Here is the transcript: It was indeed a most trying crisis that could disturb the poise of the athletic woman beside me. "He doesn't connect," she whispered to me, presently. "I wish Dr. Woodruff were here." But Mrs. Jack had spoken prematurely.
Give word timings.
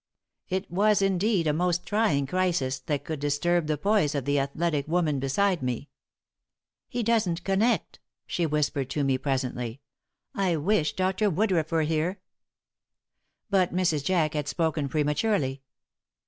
It 0.49 0.67
was 0.71 1.03
indeed 1.03 1.45
a 1.45 1.53
most 1.53 1.85
trying 1.85 2.25
crisis 2.25 2.79
that 2.79 3.03
could 3.03 3.19
disturb 3.19 3.67
the 3.67 3.77
poise 3.77 4.15
of 4.15 4.25
the 4.25 4.39
athletic 4.39 4.87
woman 4.87 5.19
beside 5.19 5.61
me. 5.61 5.89
"He 6.89 7.03
doesn't 7.03 7.43
connect," 7.43 7.99
she 8.25 8.47
whispered 8.47 8.89
to 8.89 9.03
me, 9.03 9.19
presently. 9.19 9.79
"I 10.33 10.55
wish 10.55 10.93
Dr. 10.93 11.29
Woodruff 11.29 11.71
were 11.71 11.83
here." 11.83 12.19
But 13.51 13.75
Mrs. 13.75 14.03
Jack 14.03 14.33
had 14.33 14.47
spoken 14.47 14.89
prematurely. 14.89 15.61